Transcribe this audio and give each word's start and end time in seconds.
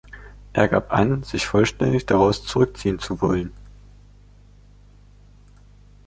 Er 0.53 0.67
gab 0.67 0.91
an, 0.91 1.21
sich 1.21 1.45
vollständig 1.45 2.07
daraus 2.07 2.43
zurückziehen 2.43 2.97
zu 2.97 3.21
wollen. 3.21 3.51